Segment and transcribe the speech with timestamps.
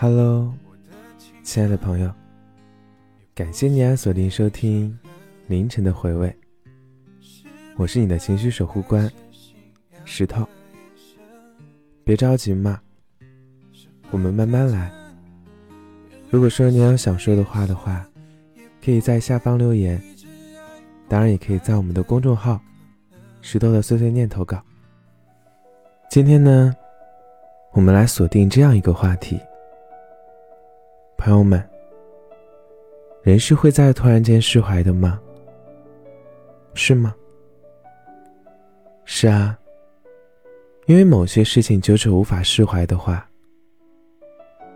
[0.00, 0.54] Hello，
[1.42, 2.08] 亲爱的朋友，
[3.34, 4.96] 感谢你啊锁定收听
[5.48, 6.32] 凌晨的回味。
[7.76, 9.10] 我是你的情绪守护官
[10.04, 10.46] 石头，
[12.04, 12.80] 别着急嘛，
[14.12, 14.88] 我们慢慢来。
[16.30, 18.08] 如果说你有想说的话的话，
[18.80, 20.00] 可以在下方留言，
[21.08, 22.60] 当然也可以在我们的公众号
[23.42, 24.62] “石头的碎碎念”投稿。
[26.08, 26.72] 今天呢，
[27.72, 29.40] 我们来锁定这样一个话题。
[31.18, 31.62] 朋友们，
[33.22, 35.20] 人是会在突然间释怀的吗？
[36.74, 37.12] 是吗？
[39.04, 39.58] 是啊，
[40.86, 43.28] 因为某些事情久久无法释怀的话，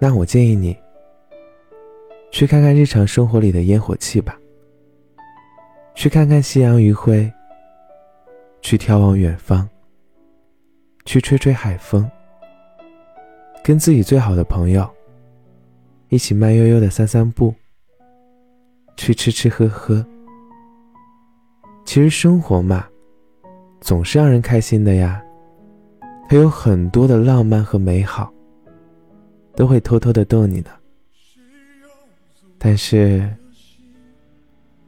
[0.00, 0.76] 那我建议你
[2.32, 4.36] 去看看日常生活里的烟火气吧，
[5.94, 7.32] 去看看夕阳余晖，
[8.60, 9.66] 去眺望远方。
[11.06, 12.10] 去吹吹海风，
[13.62, 14.90] 跟自己最好的朋友
[16.14, 17.52] 一起慢悠悠的散散步，
[18.96, 20.06] 去吃吃喝喝。
[21.84, 22.86] 其实生活嘛，
[23.80, 25.20] 总是让人开心的呀，
[26.28, 28.32] 它有很多的浪漫和美好，
[29.56, 30.70] 都会偷偷的逗你呢。
[32.58, 33.28] 但是，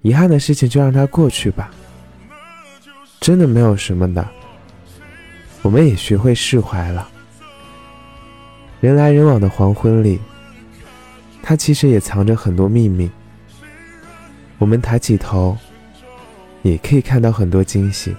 [0.03, 1.73] 遗憾的事情就让它过去吧，
[3.19, 4.25] 真的没有什么的。
[5.63, 7.11] 我们也学会释怀了。
[8.81, 10.21] 人来人往的黄昏里，
[11.49, 13.09] 它其实也藏着很多秘密。
[14.59, 15.57] 我们抬起头，
[16.63, 18.17] 也可以看到很多惊喜。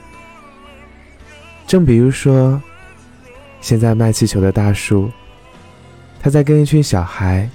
[1.68, 2.62] 正比如说，
[3.60, 5.12] 现在卖气球的大叔，
[6.22, 7.50] 他在跟一群小孩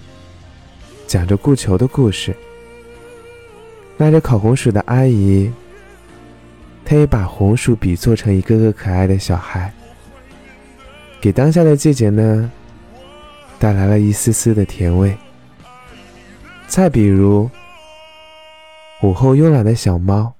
[1.06, 2.34] 讲着顾球的故事；
[3.96, 5.50] 卖着烤红薯的阿姨，
[6.84, 9.72] 她也把红薯比作成一个个可爱的小孩。
[11.18, 12.52] 给当下的季节呢，
[13.58, 15.16] 带来了一丝丝的甜味。
[16.72, 17.50] 再比如，
[19.02, 20.32] 午后慵懒的小猫，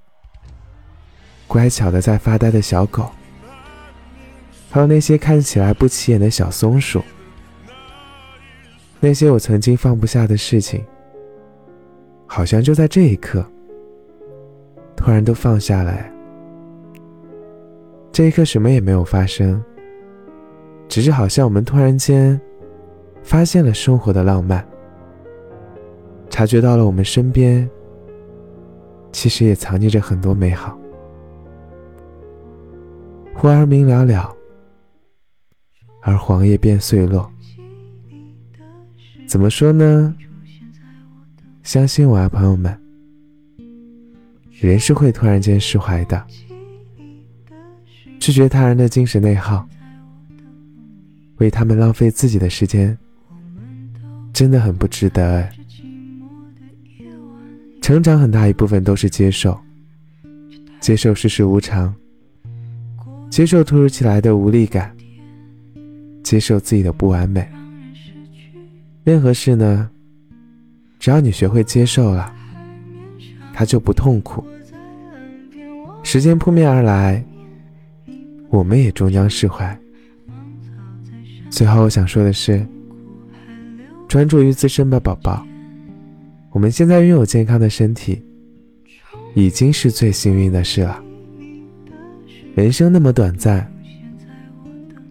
[1.45, 3.07] 乖巧的在发呆的小狗，
[4.71, 7.03] 还有那些看起来不起眼的小松鼠，
[8.99, 10.83] 那些我曾经放不下的事情，
[12.25, 13.45] 好像就在这一刻，
[14.95, 15.95] 突然都放下了。
[18.11, 19.63] 这一刻，什么也没有发生。
[20.89, 22.41] 只是好像我们突然间
[23.21, 24.67] 发现了生活的浪漫，
[26.33, 27.69] 察觉到了我们身边
[29.11, 30.75] 其实也藏匿着很多美好。
[33.35, 34.35] 忽而明了了，
[36.01, 37.31] 而黄叶变碎落。
[39.27, 40.15] 怎么说呢？
[41.61, 42.75] 相信我啊，朋友们，
[44.59, 46.25] 人是会突然间释怀的，
[48.19, 49.63] 拒绝他人的精神内耗。
[51.37, 52.97] 为他们浪费自己的时间，
[54.33, 55.47] 真的很不值得。
[57.83, 59.59] 成长很大一部分都是接受，
[60.79, 61.93] 接受世事无常，
[63.29, 64.95] 接受突如其来的无力感，
[66.23, 67.45] 接受自己的不完美。
[69.03, 69.89] 任何事呢，
[70.97, 72.33] 只要你学会接受了，
[73.53, 74.41] 它就不痛苦。
[76.03, 77.21] 时间扑面而来，
[78.49, 79.77] 我们也终将释怀。
[81.49, 82.65] 最后我想说的是，
[84.07, 85.45] 专注于自身吧，宝宝。
[86.53, 88.23] 我们现在拥有健康的身体，
[89.33, 91.03] 已经是最幸运的事了。
[92.53, 93.67] 人生那么短暂，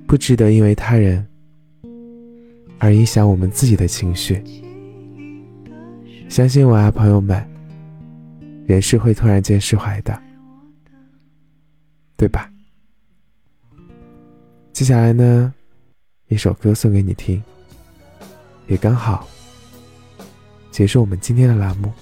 [0.07, 1.27] 不值得因为他人
[2.79, 4.41] 而影响我们自己的情绪。
[6.29, 7.45] 相信我啊，朋友们，
[8.65, 10.17] 人是会突然间释怀的，
[12.17, 12.49] 对吧？
[14.73, 15.53] 接下来呢？
[16.29, 17.43] 一首歌送给你听，
[18.69, 19.27] 也刚好
[20.73, 21.93] 结束我们今天的栏目。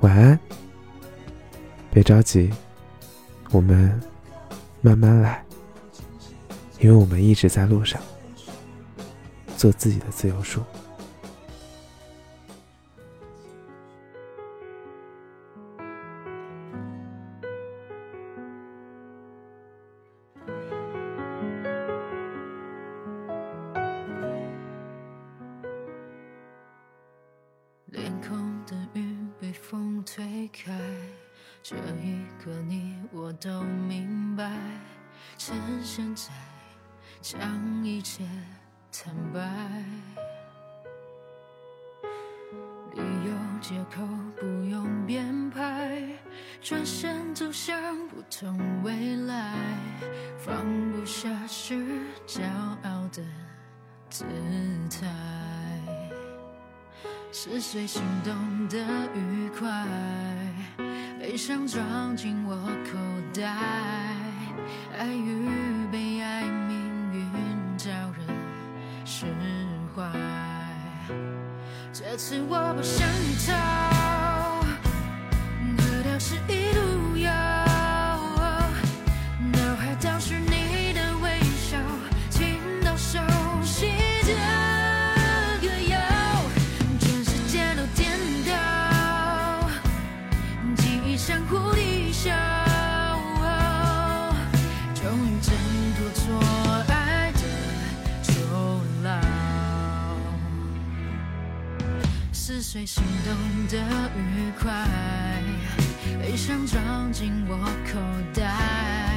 [0.00, 0.40] 晚安，
[1.90, 2.50] 别着急，
[3.50, 4.00] 我们
[4.80, 5.44] 慢慢来，
[6.80, 8.00] 因为我们一直在路上，
[9.56, 10.62] 做自己的自由树。
[28.28, 30.72] 空的云被风推开
[31.62, 34.50] 这一刻，你我都明白，
[35.36, 36.32] 趁现在
[37.20, 38.24] 将一切
[38.90, 39.84] 坦白。
[42.94, 44.06] 理由借口
[44.38, 46.00] 不用编排，
[46.60, 49.54] 转身走向不同未来，
[50.38, 50.54] 放
[50.92, 51.74] 不下是
[52.26, 52.42] 骄
[52.84, 53.22] 傲的。
[54.10, 54.24] 姿
[54.88, 55.08] 态，
[57.36, 58.32] 是谁心动
[58.68, 58.78] 的
[59.12, 59.68] 愉快，
[61.18, 62.96] 悲伤装进我口
[63.34, 63.52] 袋，
[64.96, 65.44] 爱与
[65.90, 66.78] 被爱，命
[67.12, 67.26] 运
[67.76, 68.24] 叫人
[69.04, 69.26] 释
[69.96, 70.08] 怀。
[71.92, 73.04] 这次我不想
[73.48, 73.52] 逃，
[95.14, 95.54] 终于挣
[95.94, 96.24] 脱错
[96.88, 97.38] 爱的
[98.20, 98.32] 囚
[99.04, 99.08] 牢。
[102.32, 103.32] 撕碎心动
[103.68, 103.78] 的
[104.16, 104.72] 愉快，
[106.20, 107.56] 悲伤装进我
[107.86, 108.00] 口
[108.34, 109.13] 袋，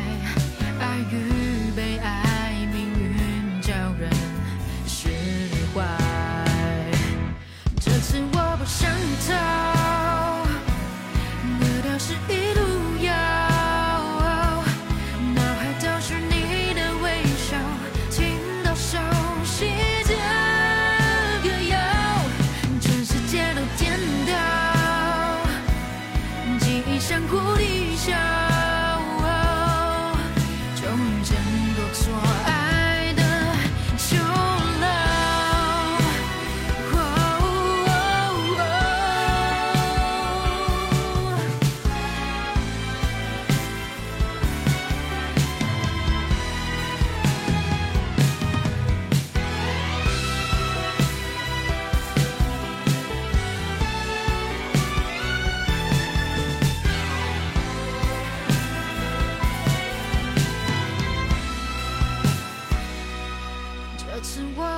[31.30, 31.67] 终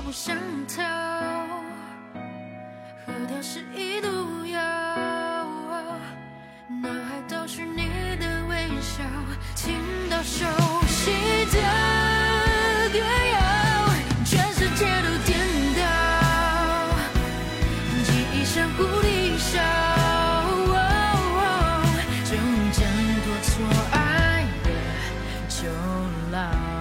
[0.09, 0.35] 不想
[0.67, 0.81] 逃，
[3.05, 4.59] 喝掉是一路遥，
[6.81, 7.83] 脑海都是你
[8.19, 9.03] 的微笑，
[9.55, 9.75] 听
[10.09, 10.47] 到熟
[10.87, 11.11] 悉
[11.51, 11.61] 的
[12.91, 13.37] 歌谣，
[14.25, 15.37] 全世界都颠
[15.77, 15.79] 倒，
[18.03, 19.61] 记忆像蝴蝶笑，
[22.25, 22.81] 终于挣
[23.21, 23.51] 脱错
[23.91, 24.67] 爱的
[25.47, 25.67] 囚
[26.31, 26.78] 牢。